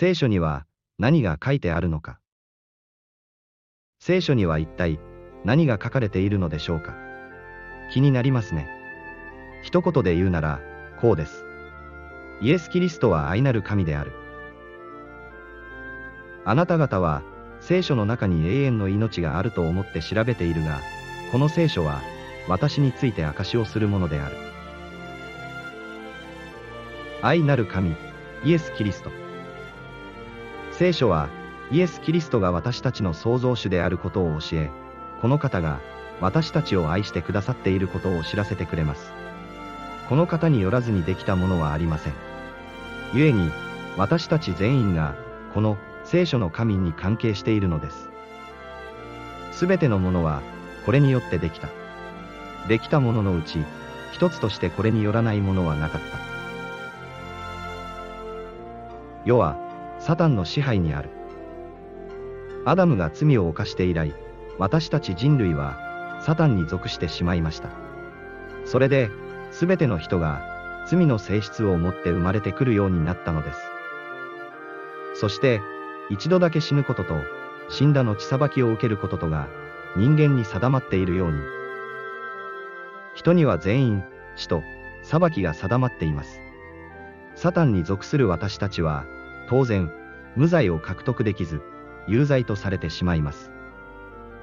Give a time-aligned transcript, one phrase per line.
[0.00, 0.64] 聖書には
[1.00, 2.20] 何が書いてあるのか。
[3.98, 5.00] 聖書には一体
[5.44, 6.94] 何が書かれているのでしょうか。
[7.92, 8.68] 気になりますね。
[9.64, 10.60] 一言で言うなら、
[11.00, 11.44] こうです。
[12.40, 14.12] イエス・キリストは愛なる神である。
[16.44, 17.24] あなた方は、
[17.58, 20.78] 聖書の中に永遠の命があると思って調べているが、
[21.32, 22.02] この聖書は、
[22.46, 24.36] 私について証しをするものである。
[27.20, 27.96] 愛なる神、
[28.44, 29.27] イエス・キリスト。
[30.78, 31.28] 聖書は、
[31.72, 34.70] イエス・キリストが私たちの創造主であることを教え、
[35.20, 35.80] この方が、
[36.20, 39.12] 私たちを愛してくださっていることを知らせてくれます。
[40.08, 42.12] この方によらずにできたものはありません。
[43.12, 43.50] 故に、
[43.96, 45.16] 私たち全員が、
[45.52, 48.08] この聖書の神に関係しているのです。
[49.50, 50.42] すべてのものは、
[50.86, 51.66] これによってできた。
[52.68, 53.64] できたもののうち、
[54.12, 56.18] 一つとしてこれによらないものはなかった。
[59.24, 59.56] 世は、
[60.08, 61.10] サタンの支配にある。
[62.64, 64.14] アダムが罪を犯して以来、
[64.56, 67.68] 私たち人類は、サタンに属してしまいました。
[68.64, 69.10] それで、
[69.50, 73.60] すべての人が、罪の性質を持って生まれてくるようになったのです。
[75.12, 75.60] そして、
[76.08, 77.16] 一度だけ死ぬことと、
[77.68, 79.46] 死んだ後裁きを受けることとが、
[79.94, 81.38] 人間に定まっているように。
[83.14, 84.04] 人には全員、
[84.36, 84.62] 死と、
[85.02, 86.40] 裁きが定まっています。
[87.34, 89.04] サタンに属する私たちは、
[89.48, 89.90] 当然、
[90.36, 91.62] 無罪を獲得できず、
[92.06, 93.50] 有罪とされてしまいます。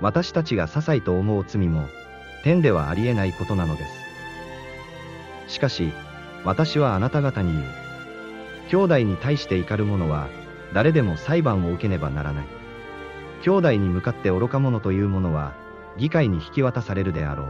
[0.00, 1.88] 私たちが些細と思う罪も、
[2.44, 3.84] 天ではありえないことなので
[5.46, 5.54] す。
[5.54, 5.92] しかし、
[6.44, 7.64] 私はあなた方に言う。
[8.68, 10.28] 兄弟に対して怒る者は、
[10.72, 12.44] 誰でも裁判を受けねばならない。
[13.42, 15.52] 兄弟に向かって愚か者という者は、
[15.98, 17.46] 議会に引き渡されるであろう。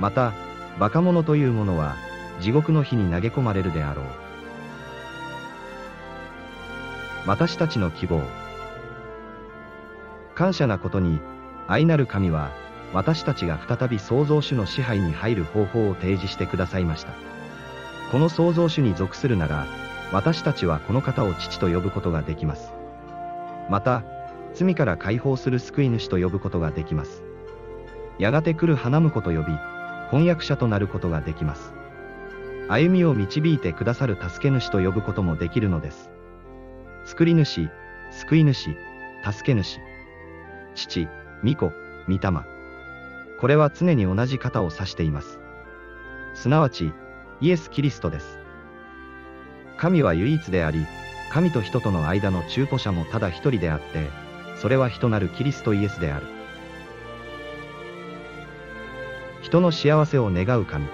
[0.00, 0.32] また、
[0.76, 1.96] 馬鹿者という者は、
[2.40, 4.25] 地獄の火に投げ込まれるであろう。
[7.26, 8.22] 私たちの希望。
[10.36, 11.18] 感謝なことに、
[11.66, 12.52] 愛なる神は、
[12.92, 17.12] 私たちが再び創造主の支配に入る方法を提示してくださいました。
[18.12, 19.66] この創造主に属するなら、
[20.12, 22.72] 私たちはこの方を父と呼ぶことができます。
[23.68, 24.04] また、
[24.54, 27.24] 罪から解放する救い主と呼ぶことができます。
[28.20, 29.46] やがて来る花婿と呼び、
[30.10, 31.74] 翻訳者となることができます。
[32.68, 36.15] 歩みを導いてくださる助け主と呼ぶこともできるのです。
[37.06, 37.70] 作り主、
[38.10, 38.76] 救い主、
[39.24, 39.78] 助け主。
[40.74, 41.06] 父、
[41.44, 41.72] 御子、
[42.08, 42.18] 御霊。
[43.40, 45.38] これは常に同じ方を指しています。
[46.34, 46.92] すなわち、
[47.40, 48.40] イエス・キリストです。
[49.76, 50.84] 神は唯一であり、
[51.30, 54.10] 神と人との間の中古者もただ一人であって、
[54.60, 56.26] それは人なるキリストイエスである。
[59.42, 60.88] 人の幸せを願う神。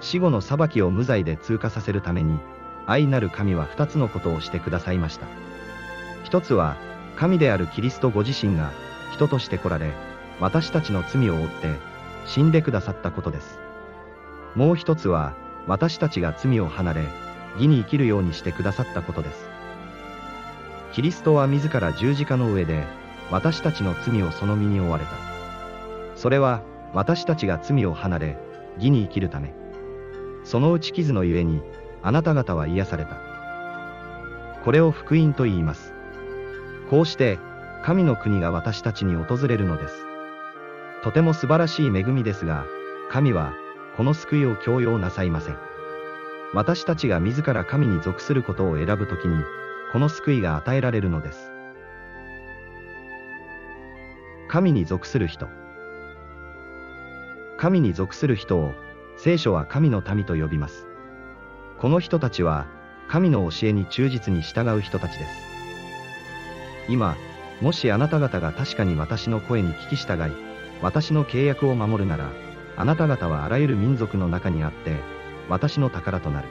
[0.00, 2.38] 死後の裁きを無罪で通過させるために、
[2.86, 5.26] 愛なる神は二つのことをしてくださいました。
[6.24, 6.76] 一つは、
[7.16, 8.70] 神であるキリストご自身が、
[9.12, 9.92] 人として来られ、
[10.40, 11.74] 私たちの罪を負って、
[12.26, 13.58] 死んでくださったことです。
[14.54, 15.34] もう一つは、
[15.66, 17.04] 私たちが罪を離れ、
[17.54, 19.48] 義に生きるようにしてくださったことです。
[20.92, 22.84] キリストは自ら十字架の上で、
[23.30, 25.10] 私たちの罪をその身に負われた。
[26.14, 26.62] それは、
[26.94, 28.38] 私たちが罪を離れ、
[28.76, 29.52] 義に生きるため。
[30.44, 31.60] その打ち傷のゆえに、
[32.06, 33.16] あなた方は癒された。
[34.62, 35.92] これを福音と言います。
[36.88, 37.40] こうして、
[37.82, 40.06] 神の国が私たちに訪れるのです。
[41.02, 42.64] とても素晴らしい恵みですが、
[43.10, 43.54] 神は、
[43.96, 45.56] この救いを強要なさいません。
[46.54, 49.42] 私たちが自ら神に属することを選ぶときに、
[49.92, 51.50] この救いが与えられるのです。
[54.46, 55.48] 神に属する人。
[57.58, 58.74] 神に属する人を、
[59.16, 60.86] 聖書は神の民と呼びます。
[61.78, 62.66] この人たちは、
[63.08, 65.30] 神の教えに忠実に従う人たちです。
[66.88, 67.16] 今、
[67.60, 70.32] もしあなた方が確かに私の声に聞き従い、
[70.82, 72.30] 私の契約を守るなら、
[72.76, 75.00] あなた方はあらゆる民族の中にあって、
[75.48, 76.48] 私の宝となる。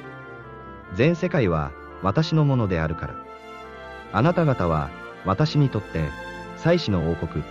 [0.94, 1.71] 全世界は、
[2.01, 3.15] 私のものであるから。
[4.13, 4.89] あなた方は、
[5.25, 6.09] 私にとって、
[6.57, 7.44] 祭司の王国、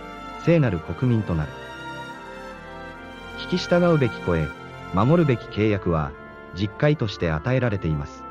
[0.43, 1.51] 聖なる国民となる。
[3.39, 4.47] 聞き従うべき声、
[4.93, 6.11] 守るべき契約は、
[6.55, 8.23] 実会として与えられています。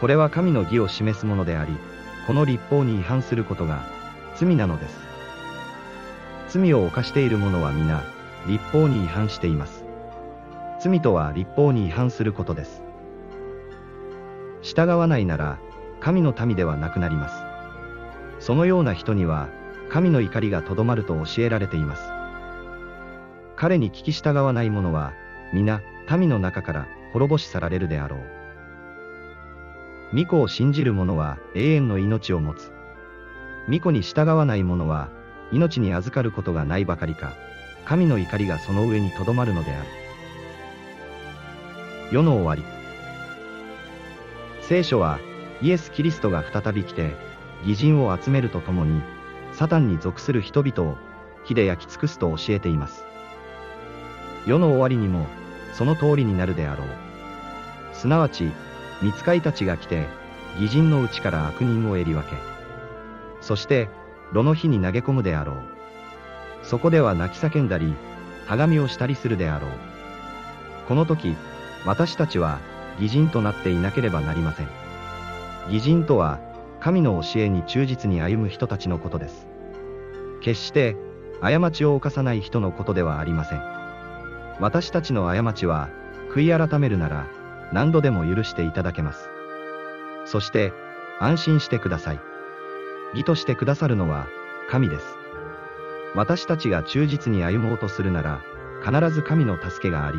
[0.00, 1.76] これは神の義を示すものであり、
[2.26, 3.82] この立法に違反することが、
[4.36, 4.98] 罪なのです。
[6.48, 8.02] 罪を犯している者は皆、
[8.46, 9.84] 立法に違反しています。
[10.80, 12.82] 罪とは立法に違反することです。
[14.62, 15.58] 従わないなら、
[16.00, 17.34] 神の民ではなくなります。
[18.40, 19.48] そのような人には、
[19.88, 22.02] 神の怒りがとどまると教えられています。
[23.56, 25.12] 彼に聞き従わない者は、
[25.52, 28.20] 皆、民の中から滅ぼし去られるであろう。
[30.10, 32.72] 巫女を信じる者は永遠の命を持つ。
[33.66, 35.10] 巫女に従わない者は、
[35.52, 37.34] 命に預かることがないばかりか、
[37.84, 39.88] 神の怒りがその上にとどまるのである。
[42.10, 42.64] 世の終わり。
[44.60, 45.20] 聖書は、
[45.62, 47.14] イエス・キリストが再び来て、
[47.62, 49.00] 義人を集めるとともに、
[49.52, 50.96] サタンに属する人々を、
[51.44, 53.04] 火で焼き尽くすと教えています。
[54.46, 55.26] 世の終わりにも、
[55.74, 57.03] その通りになるであろう。
[58.04, 58.52] すなわち、
[59.00, 60.06] 見つかいたちが来て、
[60.60, 62.36] 義人のうちから悪人をえり分け、
[63.40, 63.88] そして、
[64.34, 65.56] 炉の火に投げ込むであろう。
[66.62, 67.94] そこでは泣き叫んだり、
[68.44, 69.70] はがみをしたりするであろう。
[70.86, 71.34] この時、
[71.86, 72.58] 私たちは、
[73.00, 74.68] 義人となっていなければなりません。
[75.68, 76.40] 義人とは、
[76.80, 79.46] 神の教えに忠実に歩む人たちのことです。
[80.42, 80.94] 決して、
[81.40, 83.62] 過ちを犯さない人のことではありません。
[84.60, 85.88] 私たちの過ちは、
[86.34, 87.26] 悔い改めるなら、
[87.74, 89.28] 何度でも許していただけます。
[90.26, 90.72] そして、
[91.18, 92.20] 安心してください。
[93.14, 94.28] 義としてくださるのは、
[94.70, 95.04] 神です。
[96.14, 98.40] 私たちが忠実に歩もうとするなら、
[98.84, 100.18] 必ず神の助けがあり、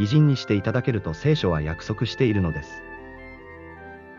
[0.00, 2.70] 義人にしていただけると聖書は約束しているのです。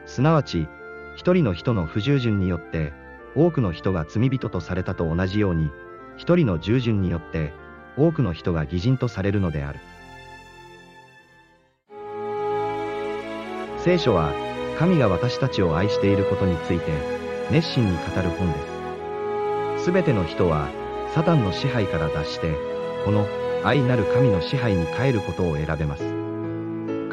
[0.06, 0.68] すなわち、
[1.15, 2.94] 一人の人の不従順によって、
[3.35, 5.71] 多くの人が罪人とされたと同じように、
[6.15, 7.53] 一人の従順によって、
[7.97, 9.80] 多くの人が義人とされるのである。
[13.87, 14.33] 聖書は、
[14.77, 16.91] 神が私たちを愛していることについて、
[17.49, 18.59] 熱心に語る本で
[19.77, 19.85] す。
[19.85, 20.67] すべての人は、
[21.15, 22.53] サタンの支配から脱して、
[23.05, 23.25] この
[23.63, 26.03] 愛なる神の支配に変えることを選べます。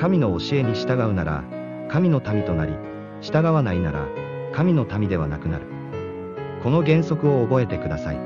[0.01, 1.45] 神の教えに従うなら、
[1.89, 2.73] 神の民となり、
[3.21, 4.09] 従わないなら、
[4.53, 5.67] 神の民ではなくなる。
[6.65, 8.19] この原則を覚えてください。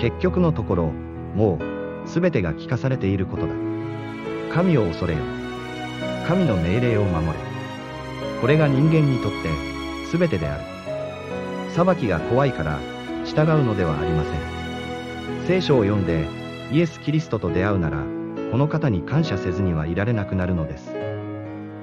[0.00, 0.92] 結局のところ、
[1.34, 1.58] も
[2.06, 3.52] う、すべてが聞かされていることだ。
[4.54, 5.41] 神を恐れよ。
[6.32, 7.34] 神の命令を守れ。
[8.40, 9.50] これが人間にとって、
[10.16, 10.64] 全てである。
[11.72, 12.78] 裁きが怖いから
[13.26, 15.46] 従うのではありません。
[15.46, 16.26] 聖書を読んで
[16.70, 17.98] イエス・キリストと出会うなら、
[18.50, 20.94] この方に感謝せずにはいられなくなるのです。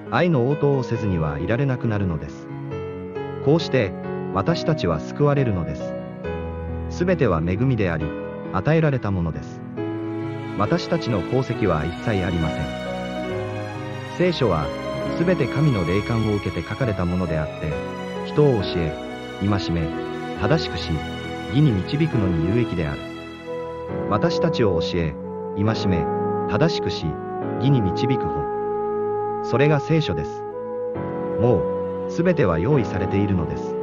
[0.10, 2.48] 愛の応答をせずにはいられなくなるのです。
[3.46, 3.92] こうして、
[4.34, 5.94] 私たちは救われるのです。
[6.90, 8.06] すべては恵みであり、
[8.52, 9.62] 与えられたものです。
[10.58, 12.89] 私たちの功績は一切ありません。
[14.20, 14.68] 聖書は、
[15.18, 17.72] すべて神の霊感を受けて書かれたものであって、
[18.28, 18.94] 人を教え、
[19.40, 19.88] 戒め、
[20.42, 20.90] 正しくし、
[21.52, 23.00] 義に導くのに有益である。
[24.10, 25.16] 私たちを教え、
[25.56, 26.04] 戒め、
[26.50, 27.06] 正しくし、
[27.60, 29.46] 義に導く本。
[29.46, 30.44] それが聖書です。
[31.40, 31.64] も
[32.10, 33.74] う、すべては用意されているのです。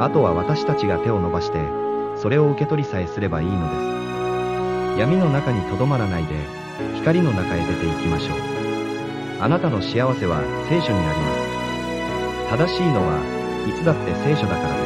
[0.00, 1.58] あとは私たちが手を伸ばして、
[2.16, 3.60] それを受け取りさえすればいいの
[4.94, 5.00] です。
[5.00, 6.34] 闇の中にとどまらないで、
[6.94, 8.63] 光の中へ出て行きましょう。
[9.44, 12.64] あなたの幸せは聖書にあります。
[12.64, 13.20] 正しいのは、
[13.68, 14.83] いつだって聖書だから